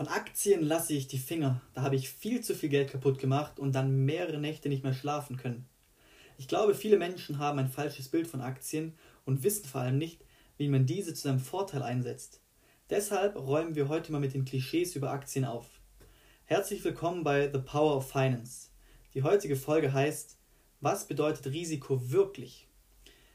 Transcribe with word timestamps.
Von 0.00 0.08
Aktien 0.08 0.62
lasse 0.62 0.94
ich 0.94 1.08
die 1.08 1.18
Finger. 1.18 1.60
Da 1.74 1.82
habe 1.82 1.94
ich 1.94 2.08
viel 2.08 2.40
zu 2.40 2.54
viel 2.54 2.70
Geld 2.70 2.90
kaputt 2.90 3.18
gemacht 3.18 3.58
und 3.58 3.74
dann 3.74 4.06
mehrere 4.06 4.38
Nächte 4.38 4.70
nicht 4.70 4.82
mehr 4.82 4.94
schlafen 4.94 5.36
können. 5.36 5.68
Ich 6.38 6.48
glaube, 6.48 6.74
viele 6.74 6.96
Menschen 6.96 7.38
haben 7.38 7.58
ein 7.58 7.68
falsches 7.68 8.08
Bild 8.08 8.26
von 8.26 8.40
Aktien 8.40 8.94
und 9.26 9.42
wissen 9.42 9.66
vor 9.66 9.82
allem 9.82 9.98
nicht, 9.98 10.24
wie 10.56 10.68
man 10.68 10.86
diese 10.86 11.12
zu 11.12 11.24
seinem 11.24 11.38
Vorteil 11.38 11.82
einsetzt. 11.82 12.40
Deshalb 12.88 13.36
räumen 13.36 13.74
wir 13.74 13.88
heute 13.88 14.10
mal 14.10 14.22
mit 14.22 14.32
den 14.32 14.46
Klischees 14.46 14.96
über 14.96 15.10
Aktien 15.10 15.44
auf. 15.44 15.68
Herzlich 16.46 16.82
willkommen 16.82 17.22
bei 17.22 17.52
The 17.52 17.60
Power 17.60 17.98
of 17.98 18.10
Finance. 18.10 18.70
Die 19.12 19.22
heutige 19.22 19.54
Folge 19.54 19.92
heißt, 19.92 20.38
was 20.80 21.08
bedeutet 21.08 21.52
Risiko 21.52 22.10
wirklich? 22.10 22.68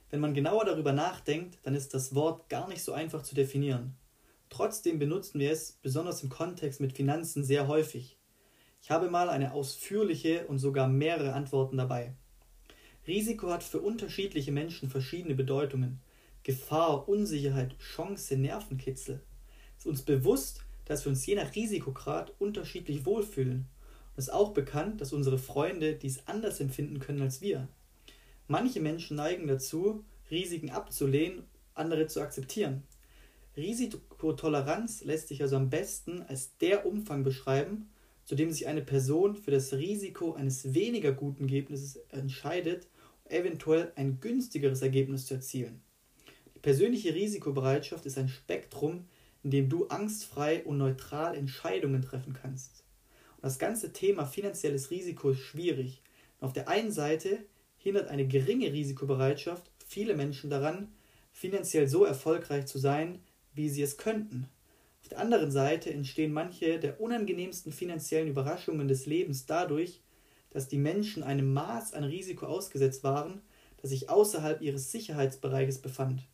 Wenn 0.10 0.20
man 0.20 0.34
genauer 0.34 0.66
darüber 0.66 0.94
nachdenkt, 0.94 1.60
dann 1.62 1.76
ist 1.76 1.94
das 1.94 2.16
Wort 2.16 2.50
gar 2.50 2.68
nicht 2.68 2.82
so 2.82 2.92
einfach 2.92 3.22
zu 3.22 3.36
definieren. 3.36 3.96
Trotzdem 4.50 5.00
benutzen 5.00 5.40
wir 5.40 5.52
es, 5.52 5.74
besonders 5.82 6.24
im 6.24 6.30
Kontext 6.30 6.80
mit 6.80 6.94
Finanzen, 6.94 7.44
sehr 7.44 7.68
häufig. 7.68 8.18
Ich 8.82 8.92
habe 8.92 9.10
mal 9.10 9.30
eine 9.30 9.54
ausführliche 9.54 10.46
und 10.48 10.60
sogar 10.60 10.88
mehrere 10.88 11.34
Antworten 11.34 11.78
dabei. 11.78 12.14
Risiko 13.08 13.50
hat 13.50 13.64
für 13.64 13.80
unterschiedliche 13.80 14.52
Menschen 14.52 14.90
verschiedene 14.90 15.36
Bedeutungen. 15.36 16.00
Gefahr, 16.44 17.10
Unsicherheit, 17.10 17.78
Chance, 17.80 18.38
Nervenkitzel. 18.38 19.22
Es 19.78 19.86
ist 19.86 19.90
uns 19.90 20.02
bewusst, 20.04 20.62
dass 20.86 21.04
wir 21.04 21.10
uns 21.10 21.26
je 21.26 21.36
nach 21.36 21.56
Risikograd 21.56 22.34
unterschiedlich 22.40 23.06
wohlfühlen. 23.06 23.66
Und 24.16 24.18
es 24.18 24.26
ist 24.26 24.34
auch 24.34 24.54
bekannt, 24.54 25.02
dass 25.02 25.14
unsere 25.14 25.38
Freunde 25.40 25.96
dies 25.96 26.28
anders 26.28 26.60
empfinden 26.60 27.00
können 27.00 27.22
als 27.22 27.42
wir. 27.42 27.68
Manche 28.48 28.80
Menschen 28.80 29.18
neigen 29.18 29.48
dazu, 29.48 30.06
Risiken 30.30 30.70
abzulehnen, 30.70 31.44
andere 31.74 32.08
zu 32.08 32.22
akzeptieren. 32.22 32.84
Risikotoleranz 33.58 35.04
lässt 35.04 35.30
sich 35.30 35.42
also 35.42 35.56
am 35.56 35.70
besten 35.70 36.22
als 36.24 36.58
der 36.58 36.86
Umfang 36.86 37.24
beschreiben, 37.24 37.90
zu 38.26 38.36
dem 38.36 38.52
sich 38.52 38.68
eine 38.68 38.82
Person 38.82 39.36
für 39.36 39.52
das 39.52 39.74
Risiko 39.74 40.34
eines 40.34 40.74
weniger 40.74 41.12
guten 41.12 41.44
Ergebnisses 41.44 41.98
entscheidet, 42.10 42.88
um 43.24 43.32
eventuell 43.32 43.92
ein 43.96 44.20
günstigeres 44.20 44.82
Ergebnis 44.82 45.26
zu 45.26 45.36
erzielen. 45.36 45.82
Die 46.56 46.60
persönliche 46.60 47.14
Risikobereitschaft 47.14 48.06
ist 48.06 48.18
ein 48.18 48.30
Spektrum, 48.30 49.08
in 49.44 49.52
dem 49.52 49.70
du 49.70 49.88
angstfrei 49.88 50.64
und 50.64 50.78
neutral 50.78 51.36
Entscheidungen 51.36 52.02
treffen 52.02 52.34
kannst. 52.34 52.84
Und 53.38 53.44
das 53.44 53.60
ganze 53.60 53.94
Thema 53.94 54.26
finanzielles 54.26 54.92
Risiko 54.92 55.30
ist 55.30 55.40
schwierig. 55.40 56.02
Und 56.40 56.48
auf 56.48 56.54
der 56.54 56.68
einen 56.68 56.92
Seite 56.92 57.46
hindert 57.78 58.10
eine 58.10 58.28
geringe 58.28 58.74
Risikobereitschaft 58.74 59.70
viele 59.86 60.16
Menschen 60.16 60.50
daran, 60.50 60.92
finanziell 61.32 61.88
so 61.88 62.06
erfolgreich 62.06 62.66
zu 62.66 62.80
sein, 62.80 63.20
wie 63.56 63.70
sie 63.70 63.82
es 63.82 63.98
könnten. 63.98 64.48
Auf 65.02 65.10
der 65.10 65.20
anderen 65.20 65.52
Seite 65.52 65.92
entstehen 65.92 66.34
manche 66.34 66.80
der 66.80 67.00
unangenehmsten 67.00 67.72
finanziellen 67.72 68.28
Überraschungen 68.28 68.88
des 68.88 69.06
Lebens 69.06 69.46
dadurch, 69.46 70.02
dass 70.52 70.68
die 70.68 70.78
Menschen 70.78 71.24
einem 71.24 71.54
Maß 71.54 71.94
an 71.94 72.04
Risiko 72.04 72.46
ausgesetzt 72.46 73.04
waren, 73.04 73.42
das 73.82 73.92
sich 73.92 74.10
außerhalb 74.10 74.62
ihres 74.62 74.92
Sicherheitsbereiches 74.92 75.80
befand. 75.80 76.28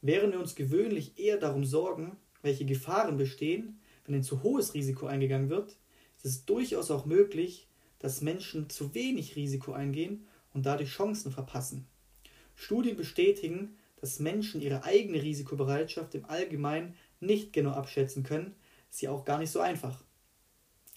Während 0.00 0.32
wir 0.32 0.40
uns 0.40 0.54
gewöhnlich 0.54 1.18
eher 1.18 1.36
darum 1.38 1.64
sorgen, 1.64 2.16
welche 2.42 2.64
Gefahren 2.64 3.16
bestehen, 3.16 3.80
wenn 4.04 4.16
ein 4.16 4.22
zu 4.22 4.42
hohes 4.42 4.74
Risiko 4.74 5.06
eingegangen 5.06 5.50
wird, 5.50 5.76
ist 6.16 6.24
es 6.24 6.44
durchaus 6.44 6.90
auch 6.90 7.04
möglich, 7.04 7.68
dass 7.98 8.20
Menschen 8.20 8.68
zu 8.68 8.94
wenig 8.94 9.36
Risiko 9.36 9.72
eingehen 9.72 10.26
und 10.54 10.66
dadurch 10.66 10.90
Chancen 10.90 11.30
verpassen. 11.30 11.86
Studien 12.54 12.96
bestätigen, 12.96 13.76
dass 14.02 14.18
Menschen 14.18 14.60
ihre 14.60 14.82
eigene 14.82 15.22
Risikobereitschaft 15.22 16.14
im 16.16 16.24
Allgemeinen 16.26 16.96
nicht 17.20 17.52
genau 17.52 17.70
abschätzen 17.70 18.24
können, 18.24 18.56
ist 18.90 19.00
ja 19.00 19.12
auch 19.12 19.24
gar 19.24 19.38
nicht 19.38 19.50
so 19.50 19.60
einfach. 19.60 20.02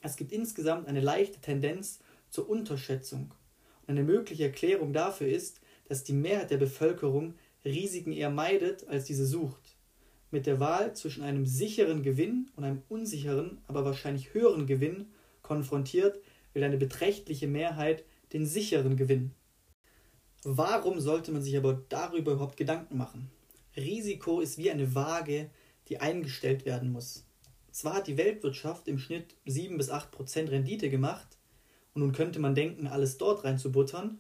Es 0.02 0.18
gibt 0.18 0.32
insgesamt 0.32 0.88
eine 0.88 1.02
leichte 1.02 1.40
Tendenz 1.40 2.00
zur 2.32 2.50
Unterschätzung. 2.50 3.32
Und 3.84 3.92
eine 3.92 4.04
mögliche 4.04 4.46
Erklärung 4.46 4.92
dafür 4.92 5.28
ist, 5.28 5.62
dass 5.88 6.04
die 6.04 6.14
Mehrheit 6.14 6.50
der 6.50 6.58
Bevölkerung 6.58 7.36
Risiken 7.64 8.12
eher 8.12 8.32
meidet, 8.32 8.88
als 8.88 9.06
diese 9.06 9.28
sucht. 9.28 9.78
Mit 10.32 10.48
der 10.48 10.60
Wahl 10.60 10.96
zwischen 10.96 11.24
einem 11.24 11.46
sicheren 11.46 12.02
Gewinn 12.02 12.50
und 12.56 12.64
einem 12.64 12.82
unsicheren, 12.90 13.60
aber 13.68 13.86
wahrscheinlich 13.86 14.34
höheren 14.34 14.66
Gewinn 14.66 15.06
konfrontiert, 15.44 16.20
will 16.54 16.64
eine 16.64 16.78
beträchtliche 16.78 17.48
Mehrheit 17.48 18.04
den 18.34 18.48
sicheren 18.48 18.98
Gewinn. 18.98 19.32
Warum 20.48 21.00
sollte 21.00 21.32
man 21.32 21.42
sich 21.42 21.58
aber 21.58 21.82
darüber 21.90 22.34
überhaupt 22.34 22.56
Gedanken 22.56 22.98
machen? 22.98 23.32
Risiko 23.76 24.42
ist 24.42 24.60
wie 24.60 24.70
eine 24.70 24.94
Waage, 24.94 25.50
die 25.88 26.00
eingestellt 26.00 26.68
werden 26.68 26.92
muss. 26.92 27.26
Zwar 27.72 27.96
hat 27.96 28.06
die 28.06 28.18
Weltwirtschaft 28.18 28.88
im 28.88 29.00
Schnitt 29.00 29.34
7 29.48 29.76
bis 29.76 29.90
8 29.90 30.12
Prozent 30.12 30.52
Rendite 30.52 30.92
gemacht, 30.92 31.40
und 31.96 32.04
nun 32.04 32.12
könnte 32.12 32.40
man 32.40 32.54
denken, 32.54 32.86
alles 32.86 33.18
dort 33.18 33.44
reinzubuttern, 33.44 34.20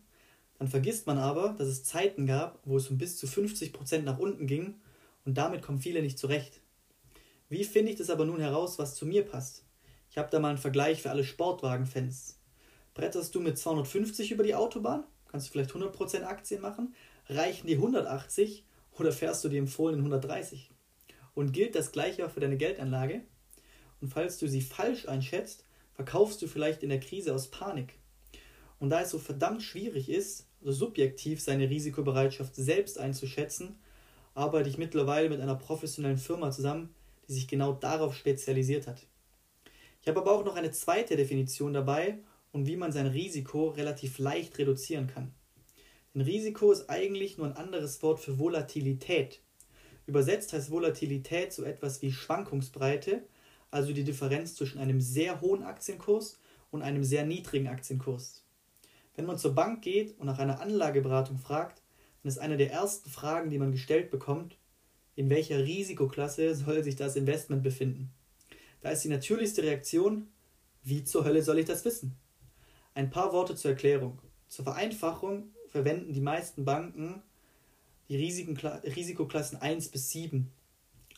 dann 0.57 0.67
vergisst 0.67 1.05
man 1.05 1.19
aber, 1.19 1.53
dass 1.59 1.67
es 1.67 1.83
Zeiten 1.83 2.25
gab, 2.25 2.59
wo 2.65 2.77
es 2.77 2.89
um 2.89 2.97
bis 2.97 3.17
zu 3.17 3.27
50 3.27 3.71
Prozent 3.71 4.03
nach 4.03 4.17
unten 4.17 4.47
ging, 4.47 4.81
und 5.25 5.37
damit 5.37 5.61
kommen 5.61 5.79
viele 5.79 6.01
nicht 6.01 6.17
zurecht. 6.17 6.59
Wie 7.49 7.63
finde 7.63 7.91
ich 7.91 7.99
das 7.99 8.09
aber 8.09 8.25
nun 8.25 8.39
heraus, 8.39 8.79
was 8.79 8.95
zu 8.95 9.05
mir 9.05 9.23
passt? 9.23 9.63
Ich 10.09 10.17
habe 10.17 10.31
da 10.31 10.39
mal 10.39 10.49
einen 10.49 10.57
Vergleich 10.57 11.03
für 11.03 11.11
alle 11.11 11.23
Sportwagenfans. 11.23 12.39
Bretterst 12.95 13.35
du 13.35 13.41
mit 13.41 13.59
250 13.59 14.31
über 14.31 14.43
die 14.43 14.55
Autobahn 14.55 15.03
kannst 15.35 15.49
du 15.49 15.51
vielleicht 15.51 15.71
100% 15.71 16.23
Aktien 16.23 16.61
machen, 16.61 16.95
reichen 17.27 17.67
die 17.67 17.75
180 17.75 18.63
oder 18.97 19.11
fährst 19.11 19.43
du 19.43 19.49
die 19.49 19.57
empfohlenen 19.57 19.99
130? 19.99 20.71
Und 21.33 21.51
gilt 21.51 21.75
das 21.75 21.91
gleiche 21.91 22.25
auch 22.25 22.31
für 22.31 22.39
deine 22.39 22.55
Geldanlage? 22.55 23.19
Und 23.99 24.13
falls 24.13 24.37
du 24.37 24.47
sie 24.47 24.61
falsch 24.61 25.09
einschätzt, 25.09 25.65
verkaufst 25.91 26.41
du 26.41 26.47
vielleicht 26.47 26.83
in 26.83 26.89
der 26.89 27.01
Krise 27.01 27.35
aus 27.35 27.51
Panik. 27.51 27.95
Und 28.79 28.91
da 28.91 29.01
es 29.01 29.09
so 29.09 29.19
verdammt 29.19 29.61
schwierig 29.61 30.07
ist, 30.07 30.47
so 30.61 30.71
subjektiv 30.71 31.41
seine 31.41 31.69
Risikobereitschaft 31.69 32.55
selbst 32.55 32.97
einzuschätzen, 32.97 33.75
arbeite 34.35 34.69
ich 34.69 34.77
mittlerweile 34.77 35.27
mit 35.27 35.41
einer 35.41 35.55
professionellen 35.55 36.17
Firma 36.17 36.49
zusammen, 36.51 36.95
die 37.27 37.33
sich 37.33 37.49
genau 37.49 37.73
darauf 37.73 38.15
spezialisiert 38.15 38.87
hat. 38.87 39.05
Ich 40.01 40.07
habe 40.07 40.21
aber 40.21 40.31
auch 40.31 40.45
noch 40.45 40.55
eine 40.55 40.71
zweite 40.71 41.17
Definition 41.17 41.73
dabei 41.73 42.19
und 42.55 42.67
wie 42.67 42.77
man 42.77 42.93
sein 42.93 43.07
Risiko 43.07 43.67
relativ 43.67 44.17
leicht 44.17 44.57
reduzieren 44.57 45.07
kann. 45.07 45.33
Denn 46.13 46.21
Risiko 46.21 46.71
ist 46.71 46.89
eigentlich 46.89 47.37
nur 47.37 47.47
ein 47.47 47.57
anderes 47.57 48.01
Wort 48.01 48.21
für 48.21 48.39
Volatilität. 48.39 49.41
Übersetzt 50.07 50.53
heißt 50.53 50.71
Volatilität 50.71 51.51
so 51.51 51.63
etwas 51.63 52.01
wie 52.01 52.13
Schwankungsbreite, 52.13 53.27
also 53.71 53.91
die 53.91 54.05
Differenz 54.05 54.55
zwischen 54.55 54.79
einem 54.79 55.01
sehr 55.01 55.41
hohen 55.41 55.63
Aktienkurs 55.63 56.39
und 56.71 56.81
einem 56.81 57.03
sehr 57.03 57.25
niedrigen 57.25 57.67
Aktienkurs. 57.67 58.45
Wenn 59.17 59.25
man 59.25 59.37
zur 59.37 59.53
Bank 59.53 59.81
geht 59.81 60.17
und 60.17 60.25
nach 60.25 60.39
einer 60.39 60.61
Anlageberatung 60.61 61.37
fragt, 61.37 61.83
dann 62.23 62.29
ist 62.29 62.37
eine 62.37 62.55
der 62.55 62.71
ersten 62.71 63.09
Fragen, 63.09 63.49
die 63.49 63.59
man 63.59 63.73
gestellt 63.73 64.11
bekommt, 64.11 64.57
in 65.15 65.29
welcher 65.29 65.61
Risikoklasse 65.61 66.55
soll 66.55 66.85
sich 66.85 66.95
das 66.95 67.17
Investment 67.17 67.63
befinden. 67.63 68.13
Da 68.79 68.91
ist 68.91 69.03
die 69.03 69.09
natürlichste 69.09 69.61
Reaktion, 69.61 70.29
wie 70.83 71.03
zur 71.03 71.25
Hölle 71.25 71.43
soll 71.43 71.59
ich 71.59 71.65
das 71.65 71.83
wissen? 71.83 72.15
Ein 72.95 73.09
paar 73.09 73.33
Worte 73.33 73.55
zur 73.55 73.71
Erklärung. 73.71 74.21
Zur 74.47 74.63
Vereinfachung 74.63 75.51
verwenden 75.67 76.13
die 76.13 76.21
meisten 76.21 76.63
Banken 76.63 77.21
die 78.07 78.15
Risikoklassen 78.15 79.61
1 79.61 79.89
bis 79.89 80.11
7. 80.11 80.49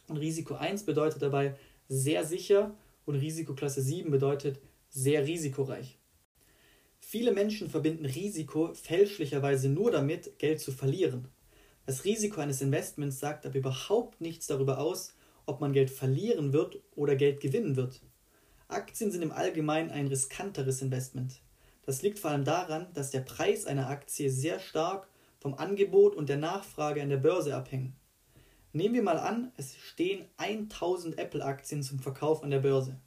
Und 0.07 0.17
Risiko 0.17 0.55
1 0.55 0.85
bedeutet 0.85 1.21
dabei 1.21 1.55
sehr 1.87 2.25
sicher 2.25 2.75
und 3.05 3.13
Risikoklasse 3.13 3.83
7 3.83 4.09
bedeutet 4.09 4.59
sehr 4.89 5.27
risikoreich. 5.27 5.99
Viele 6.99 7.31
Menschen 7.31 7.69
verbinden 7.69 8.07
Risiko 8.07 8.73
fälschlicherweise 8.73 9.69
nur 9.69 9.91
damit, 9.91 10.39
Geld 10.39 10.59
zu 10.59 10.71
verlieren. 10.71 11.27
Das 11.85 12.05
Risiko 12.05 12.41
eines 12.41 12.63
Investments 12.63 13.19
sagt 13.19 13.45
aber 13.45 13.55
überhaupt 13.55 14.19
nichts 14.19 14.47
darüber 14.47 14.79
aus, 14.79 15.13
ob 15.45 15.61
man 15.61 15.73
Geld 15.73 15.91
verlieren 15.91 16.53
wird 16.53 16.81
oder 16.95 17.15
Geld 17.15 17.39
gewinnen 17.39 17.75
wird. 17.75 18.01
Aktien 18.67 19.11
sind 19.11 19.21
im 19.21 19.31
Allgemeinen 19.31 19.91
ein 19.91 20.07
riskanteres 20.07 20.81
Investment. 20.81 21.39
Das 21.87 22.01
liegt 22.01 22.19
vor 22.19 22.31
allem 22.31 22.43
daran, 22.43 22.87
dass 22.93 23.11
der 23.11 23.21
Preis 23.21 23.65
einer 23.65 23.87
Aktie 23.87 24.29
sehr 24.29 24.59
stark 24.59 25.07
vom 25.39 25.53
Angebot 25.53 26.15
und 26.17 26.27
der 26.27 26.35
Nachfrage 26.35 27.01
an 27.01 27.07
der 27.07 27.15
Börse 27.15 27.55
abhängt. 27.55 27.93
Nehmen 28.73 28.93
wir 28.93 29.03
mal 29.03 29.17
an, 29.17 29.53
es 29.55 29.73
stehen 29.77 30.25
1000 30.35 31.17
Apple-Aktien 31.17 31.83
zum 31.83 31.99
Verkauf 31.99 32.43
an 32.43 32.51
der 32.51 32.59
Börse. 32.59 32.97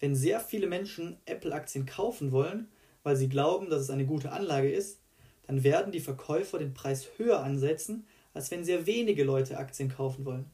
Wenn 0.00 0.14
sehr 0.14 0.40
viele 0.40 0.66
Menschen 0.66 1.18
Apple-Aktien 1.26 1.84
kaufen 1.84 2.32
wollen, 2.32 2.68
weil 3.02 3.16
sie 3.16 3.28
glauben, 3.28 3.68
dass 3.68 3.82
es 3.82 3.90
eine 3.90 4.06
gute 4.06 4.32
Anlage 4.32 4.72
ist, 4.72 4.98
dann 5.46 5.62
werden 5.62 5.92
die 5.92 6.00
Verkäufer 6.00 6.58
den 6.58 6.72
Preis 6.72 7.06
höher 7.18 7.42
ansetzen, 7.42 8.06
als 8.32 8.50
wenn 8.50 8.64
sehr 8.64 8.86
wenige 8.86 9.24
Leute 9.24 9.58
Aktien 9.58 9.90
kaufen 9.90 10.24
wollen. 10.24 10.50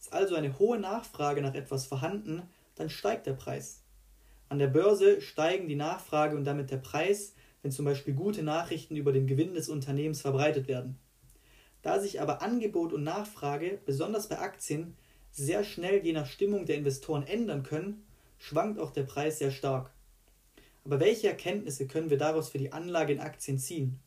Ist 0.00 0.12
also 0.12 0.34
eine 0.34 0.58
hohe 0.58 0.80
Nachfrage 0.80 1.42
nach 1.42 1.54
etwas 1.54 1.86
vorhanden, 1.86 2.42
dann 2.74 2.90
steigt 2.90 3.28
der 3.28 3.34
Preis. 3.34 3.84
An 4.50 4.58
der 4.58 4.68
Börse 4.68 5.20
steigen 5.20 5.68
die 5.68 5.76
Nachfrage 5.76 6.36
und 6.36 6.44
damit 6.44 6.70
der 6.70 6.78
Preis, 6.78 7.34
wenn 7.62 7.70
zum 7.70 7.84
Beispiel 7.84 8.14
gute 8.14 8.42
Nachrichten 8.42 8.96
über 8.96 9.12
den 9.12 9.26
Gewinn 9.26 9.54
des 9.54 9.68
Unternehmens 9.68 10.22
verbreitet 10.22 10.68
werden. 10.68 10.98
Da 11.82 12.00
sich 12.00 12.20
aber 12.20 12.42
Angebot 12.42 12.92
und 12.92 13.04
Nachfrage, 13.04 13.78
besonders 13.84 14.28
bei 14.28 14.38
Aktien, 14.38 14.96
sehr 15.30 15.64
schnell 15.64 16.04
je 16.04 16.12
nach 16.12 16.26
Stimmung 16.26 16.64
der 16.64 16.76
Investoren 16.76 17.26
ändern 17.26 17.62
können, 17.62 18.04
schwankt 18.38 18.78
auch 18.78 18.90
der 18.90 19.02
Preis 19.02 19.38
sehr 19.38 19.50
stark. 19.50 19.90
Aber 20.84 21.00
welche 21.00 21.28
Erkenntnisse 21.28 21.86
können 21.86 22.08
wir 22.08 22.18
daraus 22.18 22.48
für 22.48 22.58
die 22.58 22.72
Anlage 22.72 23.12
in 23.12 23.20
Aktien 23.20 23.58
ziehen? 23.58 24.00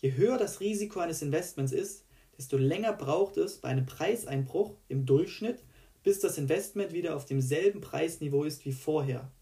Je 0.00 0.14
höher 0.14 0.38
das 0.38 0.60
Risiko 0.60 1.00
eines 1.00 1.22
Investments 1.22 1.72
ist, 1.72 2.04
desto 2.36 2.56
länger 2.56 2.92
braucht 2.92 3.36
es 3.36 3.58
bei 3.58 3.68
einem 3.68 3.86
Preiseinbruch 3.86 4.76
im 4.86 5.06
Durchschnitt, 5.06 5.64
bis 6.04 6.20
das 6.20 6.38
Investment 6.38 6.92
wieder 6.92 7.16
auf 7.16 7.24
demselben 7.24 7.80
Preisniveau 7.80 8.44
ist 8.44 8.64
wie 8.64 8.72
vorher. 8.72 9.32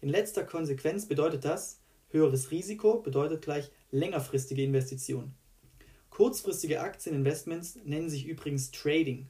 In 0.00 0.08
letzter 0.08 0.44
Konsequenz 0.44 1.06
bedeutet 1.06 1.44
das, 1.44 1.80
höheres 2.08 2.50
Risiko 2.50 3.00
bedeutet 3.00 3.42
gleich 3.42 3.70
längerfristige 3.90 4.62
Investitionen. 4.62 5.34
Kurzfristige 6.08 6.80
Aktieninvestments 6.80 7.78
nennen 7.84 8.08
sich 8.10 8.26
übrigens 8.26 8.70
Trading. 8.70 9.26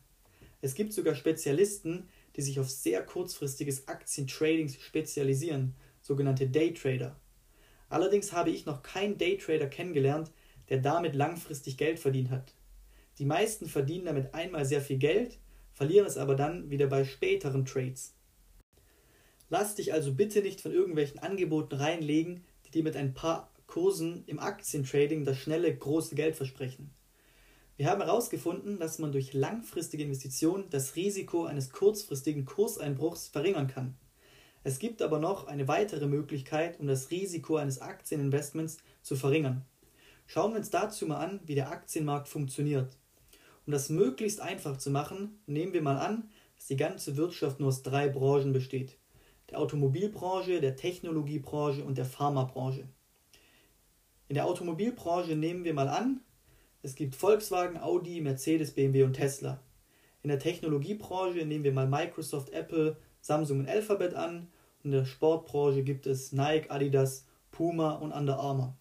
Es 0.61 0.75
gibt 0.75 0.93
sogar 0.93 1.15
Spezialisten, 1.15 2.09
die 2.37 2.43
sich 2.43 2.61
auf 2.61 2.71
sehr 2.71 3.05
kurzfristiges 3.05 3.89
Aktientrading 3.89 4.69
spezialisieren, 4.69 5.75
sogenannte 6.01 6.49
Daytrader. 6.49 7.19
Allerdings 7.89 8.33
habe 8.33 8.51
ich 8.51 8.67
noch 8.67 8.83
keinen 8.83 9.19
Daytrader 9.19 9.67
kennengelernt, 9.67 10.31
der 10.69 10.79
damit 10.79 11.15
langfristig 11.15 11.77
Geld 11.77 11.99
verdient 11.99 12.31
hat. 12.31 12.55
Die 13.19 13.25
meisten 13.25 13.67
verdienen 13.67 14.07
damit 14.07 14.35
einmal 14.35 14.65
sehr 14.65 14.81
viel 14.81 14.99
Geld, 14.99 15.39
verlieren 15.73 16.07
es 16.07 16.17
aber 16.17 16.37
dann 16.37 16.71
wieder 16.71 16.87
bei 16.87 17.05
späteren 17.05 17.65
Trades. 17.65 18.15
Lass 19.51 19.75
dich 19.75 19.93
also 19.93 20.15
bitte 20.15 20.43
nicht 20.43 20.61
von 20.61 20.73
irgendwelchen 20.73 21.19
Angeboten 21.19 21.75
reinlegen, 21.75 22.45
die 22.67 22.71
dir 22.71 22.85
mit 22.85 22.97
ein 22.97 23.15
paar 23.15 23.53
Kursen 23.67 24.23
im 24.27 24.39
Aktientrading 24.39 25.25
das 25.25 25.39
schnelle, 25.39 25.77
große 25.77 26.15
Geld 26.15 26.37
versprechen. 26.37 26.91
Wir 27.77 27.91
haben 27.91 28.01
herausgefunden, 28.01 28.79
dass 28.79 29.01
man 29.01 29.11
durch 29.11 29.33
langfristige 29.33 30.05
Investitionen 30.05 30.71
das 30.71 30.95
Risiko 30.95 31.47
eines 31.47 31.71
kurzfristigen 31.71 32.45
Kurseinbruchs 32.45 33.27
verringern 33.27 33.67
kann. 33.67 33.97
Es 34.63 34.79
gibt 34.79 35.03
aber 35.03 35.19
noch 35.19 35.49
eine 35.49 35.67
weitere 35.67 36.07
Möglichkeit, 36.07 36.79
um 36.79 36.87
das 36.87 37.11
Risiko 37.11 37.57
eines 37.57 37.81
Aktieninvestments 37.81 38.77
zu 39.03 39.17
verringern. 39.17 39.65
Schauen 40.27 40.53
wir 40.53 40.59
uns 40.59 40.71
dazu 40.71 41.07
mal 41.07 41.17
an, 41.17 41.41
wie 41.47 41.57
der 41.57 41.71
Aktienmarkt 41.71 42.29
funktioniert. 42.29 42.97
Um 43.67 43.73
das 43.73 43.89
möglichst 43.89 44.41
einfach 44.41 44.77
zu 44.77 44.91
machen, 44.91 45.41
nehmen 45.47 45.73
wir 45.73 45.83
mal 45.83 45.97
an, 45.97 46.31
dass 46.57 46.69
die 46.69 46.77
ganze 46.77 47.17
Wirtschaft 47.17 47.59
nur 47.59 47.71
aus 47.71 47.83
drei 47.83 48.09
Branchen 48.09 48.53
besteht. 48.53 49.00
Der 49.51 49.59
Automobilbranche, 49.59 50.61
der 50.61 50.77
Technologiebranche 50.77 51.85
und 51.85 51.99
der 51.99 52.05
Pharmabranche. 52.05 52.89
In 54.29 54.35
der 54.35 54.47
Automobilbranche 54.47 55.35
nehmen 55.35 55.65
wir 55.65 55.75
mal 55.75 55.89
an, 55.89 56.21
es 56.83 56.95
gibt 56.95 57.17
Volkswagen, 57.17 57.77
Audi, 57.77 58.21
Mercedes, 58.21 58.73
BMW 58.73 59.03
und 59.03 59.15
Tesla. 59.15 59.61
In 60.23 60.29
der 60.29 60.39
Technologiebranche 60.39 61.45
nehmen 61.45 61.65
wir 61.65 61.73
mal 61.73 61.89
Microsoft, 61.89 62.51
Apple, 62.51 62.97
Samsung 63.21 63.61
und 63.61 63.69
Alphabet 63.69 64.15
an. 64.15 64.49
Und 64.83 64.85
in 64.85 64.91
der 64.93 65.05
Sportbranche 65.05 65.83
gibt 65.83 66.07
es 66.07 66.33
Nike, 66.33 66.71
Adidas, 66.71 67.27
Puma 67.51 67.93
und 67.93 68.13
Under 68.13 68.39
Armour. 68.39 68.77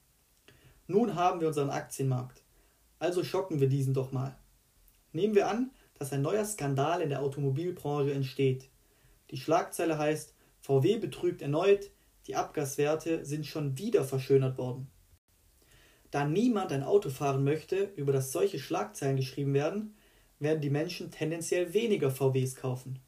Nun 0.88 1.15
haben 1.15 1.42
wir 1.42 1.48
unseren 1.48 1.72
Aktienmarkt. 1.72 2.44
Also 3.00 3.24
schocken 3.24 3.60
wir 3.60 3.69
diesen 3.69 3.94
doch 3.94 4.12
mal. 4.12 4.38
Nehmen 5.13 5.36
wir 5.36 5.48
an, 5.48 5.72
dass 5.98 6.13
ein 6.13 6.22
neuer 6.22 6.45
Skandal 6.45 7.01
in 7.01 7.10
der 7.10 7.22
Automobilbranche 7.22 8.13
entsteht. 8.13 8.69
Die 9.31 9.38
Schlagzeile 9.38 9.98
heißt, 9.98 10.33
VW 10.69 11.00
betrügt 11.00 11.42
erneut, 11.42 11.89
die 12.27 12.36
Abgaswerte 12.36 13.25
sind 13.25 13.48
schon 13.48 13.80
wieder 13.80 14.04
verschönert 14.04 14.60
worden. 14.60 14.88
Da 16.12 16.25
niemand 16.25 16.71
ein 16.71 16.83
Auto 16.83 17.10
fahren 17.10 17.44
möchte, 17.44 17.92
über 17.95 18.13
das 18.13 18.31
solche 18.31 18.60
Schlagzeilen 18.60 19.18
geschrieben 19.18 19.56
werden, 19.56 19.95
werden 20.38 20.62
die 20.62 20.69
Menschen 20.69 21.10
tendenziell 21.10 21.74
weniger 21.74 22.12
VWs 22.12 22.54
kaufen. 22.54 23.00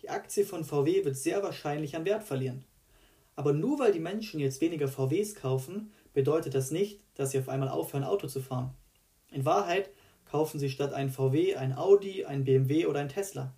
Die 0.00 0.08
Aktie 0.08 0.46
von 0.46 0.64
VW 0.64 1.04
wird 1.04 1.16
sehr 1.16 1.42
wahrscheinlich 1.42 1.96
an 1.96 2.06
Wert 2.06 2.24
verlieren. 2.24 2.64
Aber 3.36 3.52
nur 3.52 3.78
weil 3.78 3.92
die 3.92 4.00
Menschen 4.00 4.40
jetzt 4.40 4.62
weniger 4.62 4.88
VWs 4.88 5.34
kaufen, 5.34 5.92
bedeutet 6.14 6.54
das 6.54 6.70
nicht, 6.70 7.00
dass 7.14 7.32
sie 7.32 7.38
auf 7.38 7.50
einmal 7.50 7.68
aufhören, 7.68 8.04
Auto 8.04 8.26
zu 8.26 8.40
fahren. 8.40 8.72
In 9.30 9.44
Wahrheit 9.44 9.90
kaufen 10.30 10.58
sie 10.58 10.70
statt 10.70 10.94
ein 10.94 11.10
VW 11.10 11.56
ein 11.56 11.76
Audi, 11.76 12.24
ein 12.24 12.44
BMW 12.44 12.86
oder 12.86 13.00
ein 13.00 13.10
Tesla. 13.10 13.52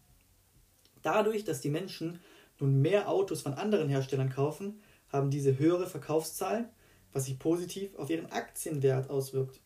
Dadurch, 1.03 1.45
dass 1.45 1.61
die 1.61 1.71
Menschen 1.71 2.19
nun 2.61 2.81
mehr 2.81 3.09
Autos 3.09 3.43
von 3.43 3.55
anderen 3.55 3.89
Herstellern 3.89 4.31
kaufen, 4.31 4.81
haben 5.09 5.31
diese 5.31 5.59
höhere 5.59 5.87
Verkaufszahlen, 5.87 6.69
was 7.12 7.27
sich 7.27 7.39
positiv 7.39 7.95
auf 7.97 8.11
ihren 8.11 8.27
Aktienwert 8.27 9.11
auswirkt. 9.11 9.61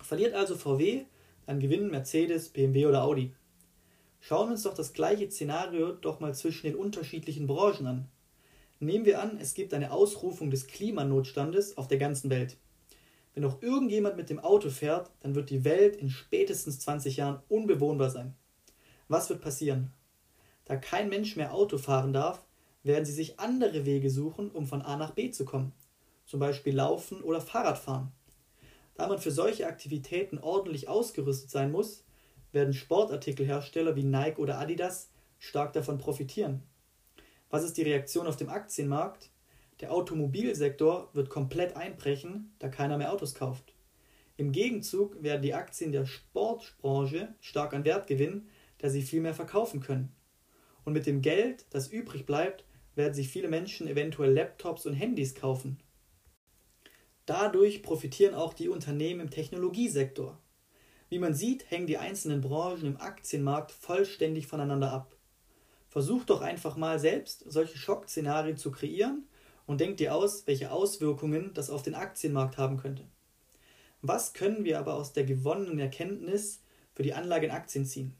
Verliert 0.00 0.34
also 0.34 0.56
VW, 0.56 1.04
dann 1.46 1.60
gewinnen 1.60 1.90
Mercedes, 1.90 2.48
BMW 2.48 2.86
oder 2.86 3.04
Audi. 3.04 3.34
Schauen 4.20 4.48
wir 4.48 4.52
uns 4.52 4.64
doch 4.64 4.74
das 4.74 4.92
gleiche 4.92 5.30
Szenario 5.30 5.92
doch 5.92 6.20
mal 6.20 6.34
zwischen 6.34 6.66
den 6.66 6.76
unterschiedlichen 6.76 7.46
Branchen 7.46 7.86
an. 7.86 8.08
Nehmen 8.78 9.04
wir 9.04 9.20
an, 9.20 9.38
es 9.40 9.54
gibt 9.54 9.74
eine 9.74 9.92
Ausrufung 9.92 10.50
des 10.50 10.66
Klimanotstandes 10.66 11.76
auf 11.76 11.88
der 11.88 11.98
ganzen 11.98 12.30
Welt. 12.30 12.56
Wenn 13.34 13.42
noch 13.42 13.62
irgendjemand 13.62 14.16
mit 14.16 14.30
dem 14.30 14.40
Auto 14.40 14.70
fährt, 14.70 15.10
dann 15.20 15.34
wird 15.34 15.50
die 15.50 15.64
Welt 15.64 15.96
in 15.96 16.10
spätestens 16.10 16.80
20 16.80 17.16
Jahren 17.16 17.42
unbewohnbar 17.48 18.10
sein. 18.10 18.34
Was 19.08 19.28
wird 19.28 19.40
passieren? 19.40 19.92
Da 20.70 20.76
kein 20.76 21.08
Mensch 21.08 21.34
mehr 21.34 21.52
Auto 21.52 21.78
fahren 21.78 22.12
darf, 22.12 22.46
werden 22.84 23.04
sie 23.04 23.10
sich 23.10 23.40
andere 23.40 23.86
Wege 23.86 24.08
suchen, 24.08 24.52
um 24.52 24.68
von 24.68 24.82
A 24.82 24.94
nach 24.94 25.10
B 25.10 25.32
zu 25.32 25.44
kommen. 25.44 25.72
Zum 26.26 26.38
Beispiel 26.38 26.76
Laufen 26.76 27.22
oder 27.22 27.40
Fahrradfahren. 27.40 28.12
Da 28.94 29.08
man 29.08 29.18
für 29.18 29.32
solche 29.32 29.66
Aktivitäten 29.66 30.38
ordentlich 30.38 30.88
ausgerüstet 30.88 31.50
sein 31.50 31.72
muss, 31.72 32.04
werden 32.52 32.72
Sportartikelhersteller 32.72 33.96
wie 33.96 34.04
Nike 34.04 34.38
oder 34.38 34.60
Adidas 34.60 35.10
stark 35.40 35.72
davon 35.72 35.98
profitieren. 35.98 36.62
Was 37.48 37.64
ist 37.64 37.76
die 37.76 37.82
Reaktion 37.82 38.28
auf 38.28 38.36
dem 38.36 38.48
Aktienmarkt? 38.48 39.32
Der 39.80 39.90
Automobilsektor 39.90 41.10
wird 41.14 41.30
komplett 41.30 41.74
einbrechen, 41.74 42.54
da 42.60 42.68
keiner 42.68 42.96
mehr 42.96 43.12
Autos 43.12 43.34
kauft. 43.34 43.74
Im 44.36 44.52
Gegenzug 44.52 45.20
werden 45.20 45.42
die 45.42 45.54
Aktien 45.54 45.90
der 45.90 46.06
Sportbranche 46.06 47.34
stark 47.40 47.74
an 47.74 47.84
Wert 47.84 48.06
gewinnen, 48.06 48.48
da 48.78 48.88
sie 48.88 49.02
viel 49.02 49.20
mehr 49.20 49.34
verkaufen 49.34 49.80
können. 49.80 50.14
Und 50.84 50.92
mit 50.92 51.06
dem 51.06 51.22
Geld, 51.22 51.66
das 51.70 51.88
übrig 51.88 52.26
bleibt, 52.26 52.64
werden 52.94 53.14
sich 53.14 53.28
viele 53.28 53.48
Menschen 53.48 53.86
eventuell 53.86 54.32
Laptops 54.32 54.86
und 54.86 54.94
Handys 54.94 55.34
kaufen. 55.34 55.78
Dadurch 57.26 57.82
profitieren 57.82 58.34
auch 58.34 58.54
die 58.54 58.68
Unternehmen 58.68 59.20
im 59.20 59.30
Technologiesektor. 59.30 60.40
Wie 61.08 61.18
man 61.18 61.34
sieht, 61.34 61.70
hängen 61.70 61.86
die 61.86 61.98
einzelnen 61.98 62.40
Branchen 62.40 62.86
im 62.86 63.00
Aktienmarkt 63.00 63.72
vollständig 63.72 64.46
voneinander 64.46 64.92
ab. 64.92 65.16
Versuch 65.88 66.24
doch 66.24 66.40
einfach 66.40 66.76
mal 66.76 66.98
selbst 66.98 67.44
solche 67.46 67.78
Schockszenarien 67.78 68.56
zu 68.56 68.70
kreieren 68.70 69.26
und 69.66 69.80
denk 69.80 69.96
dir 69.96 70.14
aus, 70.14 70.46
welche 70.46 70.70
Auswirkungen 70.70 71.52
das 71.54 71.70
auf 71.70 71.82
den 71.82 71.94
Aktienmarkt 71.94 72.58
haben 72.58 72.76
könnte. 72.76 73.08
Was 74.02 74.32
können 74.32 74.64
wir 74.64 74.78
aber 74.78 74.94
aus 74.94 75.12
der 75.12 75.24
gewonnenen 75.24 75.78
Erkenntnis 75.78 76.62
für 76.94 77.02
die 77.02 77.14
Anlage 77.14 77.46
in 77.46 77.52
Aktien 77.52 77.84
ziehen? 77.84 78.16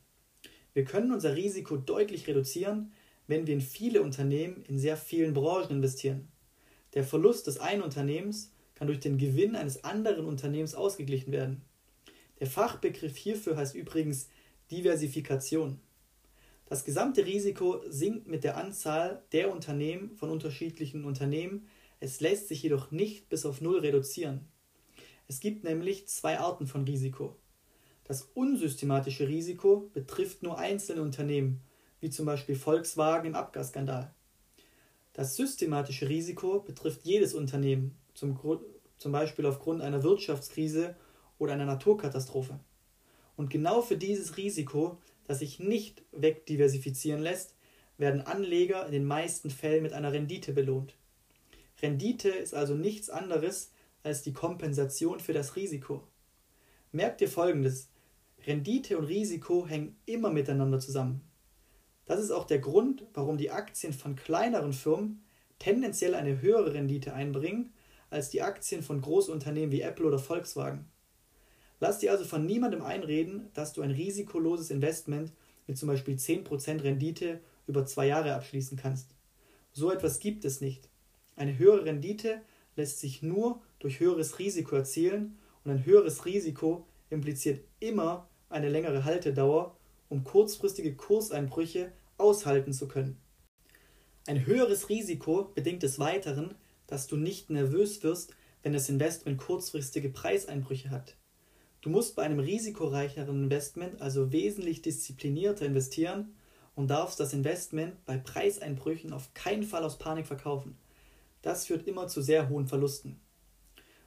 Wir 0.75 0.85
können 0.85 1.13
unser 1.13 1.37
Risiko 1.37 1.77
deutlich 1.77 2.27
reduzieren, 2.27 2.93
wenn 3.27 3.47
wir 3.47 3.55
in 3.55 3.61
viele 3.61 4.03
Unternehmen 4.03 4.65
in 4.69 4.79
sehr 4.79 4.97
vielen 4.97 5.35
Branchen 5.35 5.71
investieren. 5.71 6.29
Der 6.95 7.05
Verlust 7.05 7.47
des 7.47 7.59
einen 7.59 7.83
Unternehmens 7.83 8.53
kann 8.75 8.89
durch 8.89 9.01
den 9.01 9.19
Gewinn 9.19 9.57
eines 9.57 9.85
anderen 9.85 10.27
Unternehmens 10.27 10.75
ausgeglichen 10.75 11.33
werden. 11.33 11.63
Der 12.41 12.47
Fachbegriff 12.47 13.17
hierfür 13.17 13.57
heißt 13.57 13.75
übrigens 13.75 14.29
Diversifikation. 14.71 15.79
Das 16.67 16.85
gesamte 16.85 17.27
Risiko 17.27 17.83
sinkt 17.89 18.29
mit 18.29 18.45
der 18.45 18.57
Anzahl 18.57 19.23
der 19.33 19.53
Unternehmen 19.53 20.17
von 20.17 20.31
unterschiedlichen 20.31 21.05
Unternehmen, 21.05 21.69
es 21.99 22.21
lässt 22.21 22.49
sich 22.49 22.63
jedoch 22.63 22.91
nicht 22.91 23.29
bis 23.29 23.45
auf 23.45 23.61
Null 23.61 23.81
reduzieren. 23.81 24.49
Es 25.29 25.41
gibt 25.41 25.65
nämlich 25.65 26.09
zwei 26.09 26.39
Arten 26.39 26.67
von 26.67 26.85
Risiko. 26.85 27.37
Das 28.11 28.29
unsystematische 28.35 29.29
Risiko 29.29 29.89
betrifft 29.93 30.43
nur 30.43 30.59
einzelne 30.59 31.01
Unternehmen, 31.01 31.61
wie 32.01 32.11
zum 32.11 32.27
Beispiel 32.27 32.57
Volkswagen 32.57 33.29
im 33.29 33.35
Abgasskandal. 33.37 34.13
Das 35.13 35.37
systematische 35.37 36.09
Risiko 36.09 36.59
betrifft 36.59 37.05
jedes 37.05 37.35
Unternehmen, 37.35 37.95
zum, 38.15 38.37
zum 38.99 39.13
Beispiel 39.13 39.47
aufgrund 39.47 39.81
einer 39.81 40.03
Wirtschaftskrise 40.03 40.97
oder 41.39 41.53
einer 41.53 41.67
Naturkatastrophe. 41.67 42.59
Und 43.37 43.49
genau 43.49 43.81
für 43.81 43.97
dieses 43.97 44.37
Risiko 44.37 44.99
das 45.29 45.39
sich 45.39 45.61
nicht 45.61 46.03
wegdiversifizieren 46.11 47.23
lässt, 47.23 47.55
werden 47.97 48.23
Anleger 48.23 48.87
in 48.87 48.91
den 48.91 49.05
meisten 49.05 49.51
Fällen 49.51 49.85
mit 49.85 49.93
einer 49.93 50.13
Rendite 50.13 50.53
belohnt. 50.53 50.97
Rendite 51.81 52.31
ist 52.31 52.55
also 52.55 52.75
nichts 52.75 53.09
anderes 53.09 53.71
als 54.03 54.23
die 54.23 54.33
Kompensation 54.33 55.21
für 55.21 55.33
das 55.33 55.55
Risiko. 55.55 56.03
Merkt 56.91 57.21
ihr 57.21 57.29
folgendes: 57.29 57.90
Rendite 58.47 58.99
und 58.99 59.05
Risiko 59.05 59.67
hängen 59.67 59.97
immer 60.07 60.31
miteinander 60.31 60.79
zusammen. 60.79 61.21
Das 62.07 62.21
ist 62.21 62.31
auch 62.31 62.47
der 62.47 62.59
Grund, 62.59 63.05
warum 63.15 63.37
die 63.37 63.51
Aktien 63.51 63.93
von 63.93 64.17
kleineren 64.17 64.73
Firmen 64.73 65.23
tendenziell 65.59 66.15
eine 66.15 66.41
höhere 66.41 66.75
Rendite 66.75 67.15
einbringen 67.15 67.73
als 68.09 68.31
die 68.31 68.43
Aktien 68.43 68.83
von 68.83 69.01
Großunternehmen 69.01 69.71
wie 69.71 69.83
Apple 69.83 70.07
oder 70.07 70.19
Volkswagen. 70.19 70.87
Lass 71.79 71.99
dir 71.99 72.11
also 72.11 72.25
von 72.25 72.45
niemandem 72.45 72.83
einreden, 72.83 73.49
dass 73.55 73.73
du 73.73 73.83
ein 73.83 73.91
risikoloses 73.91 74.71
Investment 74.71 75.33
mit 75.67 75.79
zum 75.79 75.89
Beispiel 75.89 76.17
10% 76.17 76.83
Rendite 76.83 77.41
über 77.67 77.87
zwei 77.87 78.07
Jahre 78.09 78.35
abschließen 78.35 78.77
kannst. 78.77 79.15
So 79.73 79.93
etwas 79.93 80.19
gibt 80.19 80.45
es 80.45 80.61
nicht. 80.61 80.89
Eine 81.37 81.57
höhere 81.59 81.85
Rendite 81.85 82.43
lässt 82.77 82.99
sich 82.99 83.23
nur 83.23 83.63
durch 83.79 84.01
höheres 84.01 84.39
Risiko 84.39 84.77
erzielen 84.77 85.39
und 85.65 85.71
ein 85.71 85.85
höheres 85.85 86.25
Risiko 86.25 86.87
impliziert 87.09 87.65
immer 87.79 88.29
eine 88.51 88.69
längere 88.69 89.05
Haltedauer, 89.05 89.77
um 90.09 90.25
kurzfristige 90.25 90.95
Kurseinbrüche 90.95 91.93
aushalten 92.19 92.73
zu 92.73 92.89
können. 92.89 93.17
Ein 94.27 94.45
höheres 94.45 94.89
Risiko 94.89 95.51
bedingt 95.55 95.83
des 95.83 95.99
Weiteren, 95.99 96.55
dass 96.87 97.07
du 97.07 97.17
nicht 97.17 97.49
nervös 97.49 98.03
wirst, 98.03 98.35
wenn 98.63 98.73
das 98.73 98.89
Investment 98.89 99.39
kurzfristige 99.39 100.11
Preiseinbrüche 100.11 100.91
hat. 100.91 101.17
Du 101.81 101.89
musst 101.89 102.15
bei 102.15 102.25
einem 102.25 102.41
risikoreicheren 102.41 103.45
Investment 103.45 104.03
also 104.03 104.33
wesentlich 104.33 104.83
disziplinierter 104.83 105.65
investieren 105.65 106.35
und 106.75 106.89
darfst 106.89 107.19
das 107.19 107.33
Investment 107.33 108.05
bei 108.05 108.19
Preiseinbrüchen 108.19 109.13
auf 109.13 109.33
keinen 109.33 109.63
Fall 109.63 109.85
aus 109.85 109.99
Panik 109.99 110.27
verkaufen. 110.27 110.77
Das 111.41 111.67
führt 111.67 111.87
immer 111.87 112.07
zu 112.09 112.21
sehr 112.21 112.51
hohen 112.51 112.67
Verlusten. 112.67 113.19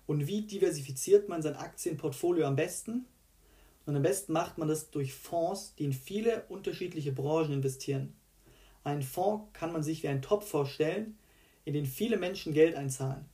Und 0.06 0.28
wie 0.28 0.42
diversifiziert 0.42 1.30
man 1.30 1.42
sein 1.42 1.56
Aktienportfolio 1.56 2.46
am 2.46 2.56
besten? 2.56 3.08
Und 3.86 3.96
am 3.96 4.02
besten 4.02 4.34
macht 4.34 4.58
man 4.58 4.68
das 4.68 4.92
durch 4.92 5.14
Fonds, 5.14 5.76
die 5.76 5.86
in 5.86 5.94
viele 5.94 6.46
unterschiedliche 6.50 7.12
Branchen 7.12 7.54
investieren. 7.54 8.16
Ein 8.84 9.02
Fonds 9.02 9.46
kann 9.54 9.72
man 9.72 9.84
sich 9.84 10.04
wie 10.04 10.08
ein 10.08 10.22
Topf 10.22 10.48
vorstellen, 10.48 11.18
in 11.66 11.74
den 11.74 11.86
viele 11.86 12.18
Menschen 12.18 12.54
Geld 12.54 12.76
einzahlen. 12.76 13.26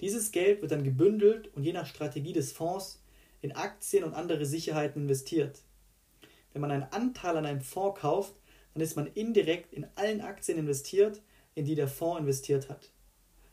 Dieses 0.00 0.30
Geld 0.30 0.60
wird 0.60 0.72
dann 0.72 0.84
gebündelt 0.84 1.52
und 1.54 1.62
je 1.62 1.72
nach 1.72 1.86
Strategie 1.86 2.32
des 2.32 2.52
Fonds 2.52 3.02
in 3.40 3.52
Aktien 3.52 4.04
und 4.04 4.14
andere 4.14 4.44
Sicherheiten 4.44 5.02
investiert. 5.02 5.62
Wenn 6.52 6.60
man 6.60 6.70
einen 6.70 6.84
Anteil 6.84 7.36
an 7.36 7.46
einem 7.46 7.60
Fonds 7.60 8.00
kauft, 8.00 8.34
dann 8.74 8.82
ist 8.82 8.96
man 8.96 9.06
indirekt 9.06 9.72
in 9.72 9.86
allen 9.94 10.20
Aktien 10.20 10.58
investiert, 10.58 11.22
in 11.54 11.64
die 11.64 11.74
der 11.74 11.88
Fonds 11.88 12.20
investiert 12.20 12.68
hat. 12.68 12.90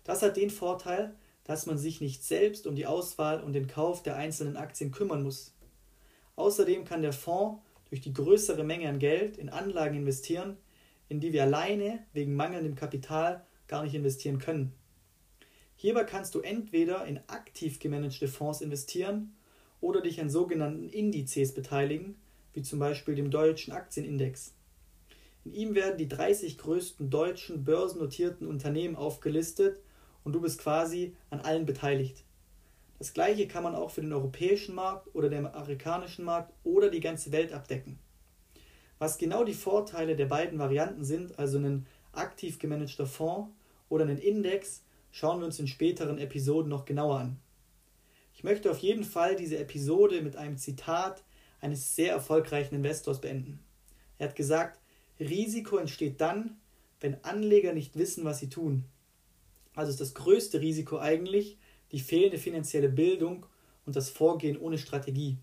Das 0.04 0.22
hat 0.22 0.36
den 0.36 0.50
Vorteil, 0.50 1.16
dass 1.46 1.66
man 1.66 1.78
sich 1.78 2.02
nicht 2.02 2.24
selbst 2.24 2.68
um 2.68 2.76
die 2.76 2.86
Auswahl 2.86 3.42
und 3.42 3.54
den 3.54 3.68
Kauf 3.68 4.04
der 4.04 4.16
einzelnen 4.16 4.58
Aktien 4.58 4.92
kümmern 4.92 5.24
muss. 5.24 5.54
Außerdem 6.36 6.86
kann 6.86 7.02
der 7.02 7.14
Fonds 7.14 7.62
durch 7.90 8.02
die 8.02 8.14
größere 8.14 8.64
Menge 8.64 8.90
an 8.90 9.00
Geld 9.00 9.38
in 9.38 9.50
Anlagen 9.50 9.98
investieren, 9.98 10.58
in 11.10 11.20
die 11.20 11.34
wir 11.34 11.44
alleine 11.44 12.06
wegen 12.14 12.36
mangelndem 12.36 12.76
Kapital 12.76 13.46
gar 13.68 13.84
nicht 13.84 13.94
investieren 13.94 14.40
können. 14.40 14.74
Hierbei 15.76 16.04
kannst 16.06 16.34
du 16.34 16.40
entweder 16.40 17.06
in 17.06 17.20
aktiv 17.28 17.80
gemanagte 17.80 18.28
Fonds 18.28 18.62
investieren 18.62 19.36
oder 19.82 20.02
dich 20.02 20.22
an 20.22 20.30
sogenannten 20.30 20.90
Indizes 20.90 21.54
beteiligen, 21.54 22.16
wie 22.54 22.62
zum 22.62 22.80
Beispiel 22.80 23.16
dem 23.16 23.32
deutschen 23.32 23.74
Aktienindex. 23.74 24.54
In 25.46 25.54
ihm 25.54 25.76
werden 25.76 25.98
die 25.98 26.08
30 26.08 26.58
größten 26.58 27.10
deutschen 27.10 27.64
börsennotierten 27.64 28.48
Unternehmen 28.48 28.96
aufgelistet 28.96 29.82
und 30.24 30.34
du 30.34 30.42
bist 30.42 30.60
quasi 30.60 31.16
an 31.30 31.42
allen 31.42 31.66
beteiligt. 31.66 32.24
Das 33.04 33.12
gleiche 33.12 33.50
kann 33.50 33.64
man 33.64 33.76
auch 33.76 33.92
für 33.92 34.00
den 34.00 34.14
europäischen 34.14 34.76
Markt 34.76 35.14
oder 35.14 35.28
den 35.28 35.46
amerikanischen 35.46 36.24
Markt 36.24 36.54
oder 36.64 36.90
die 36.90 37.02
ganze 37.02 37.34
Welt 37.34 37.52
abdecken. 37.52 38.00
Was 38.98 39.18
genau 39.18 39.44
die 39.44 39.54
Vorteile 39.54 40.16
der 40.16 40.28
beiden 40.28 40.58
Varianten 40.58 41.04
sind, 41.04 41.38
also 41.38 41.58
ein 41.58 41.86
aktiv 42.14 42.60
gemanagter 42.60 43.06
Fonds 43.06 43.52
oder 43.90 44.06
einen 44.06 44.20
Index, 44.20 44.86
schauen 45.12 45.40
wir 45.40 45.46
uns 45.48 45.60
in 45.60 45.68
späteren 45.68 46.18
Episoden 46.18 46.70
noch 46.70 46.86
genauer 46.86 47.20
an. 47.20 47.40
Ich 48.34 48.46
möchte 48.46 48.72
auf 48.72 48.80
jeden 48.80 49.04
Fall 49.04 49.36
diese 49.36 49.58
Episode 49.58 50.22
mit 50.22 50.38
einem 50.38 50.58
Zitat 50.58 51.26
eines 51.60 51.98
sehr 51.98 52.14
erfolgreichen 52.14 52.76
Investors 52.76 53.20
beenden. 53.20 53.60
Er 54.18 54.30
hat 54.30 54.38
gesagt, 54.38 54.80
Risiko 55.20 55.76
entsteht 55.76 56.22
dann, 56.22 56.56
wenn 57.02 57.22
Anleger 57.26 57.74
nicht 57.74 57.98
wissen, 57.98 58.24
was 58.24 58.40
sie 58.40 58.48
tun. 58.48 58.86
Also 59.76 59.92
ist 59.92 60.00
das 60.00 60.14
größte 60.14 60.62
Risiko 60.62 61.00
eigentlich 61.00 61.58
die 61.94 62.00
fehlende 62.00 62.38
finanzielle 62.38 62.90
Bildung 62.90 63.46
und 63.86 63.96
das 63.96 64.10
Vorgehen 64.10 64.58
ohne 64.58 64.78
Strategie. 64.78 65.38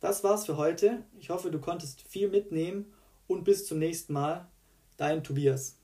Das 0.00 0.22
war's 0.22 0.44
für 0.44 0.58
heute. 0.58 1.04
Ich 1.18 1.30
hoffe, 1.30 1.50
du 1.50 1.60
konntest 1.60 2.02
viel 2.02 2.28
mitnehmen 2.28 2.92
und 3.26 3.44
bis 3.44 3.66
zum 3.66 3.78
nächsten 3.78 4.12
Mal. 4.12 4.50
Dein 4.98 5.24
Tobias. 5.24 5.78